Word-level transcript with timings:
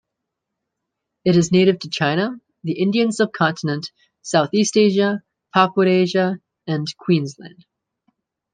It 1.25 1.37
is 1.37 1.51
native 1.51 1.77
to 1.77 1.89
China, 1.91 2.41
the 2.63 2.71
Indian 2.79 3.11
Subcontinent, 3.11 3.91
Southeast 4.23 4.75
Asia, 4.75 5.21
Papuasia, 5.55 6.41
and 6.65 6.87
Queensland. 6.97 7.65